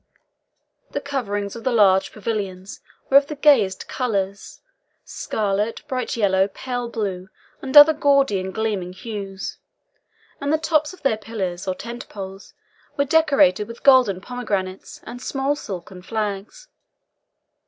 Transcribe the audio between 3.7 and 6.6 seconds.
colours scarlet, bright yellow,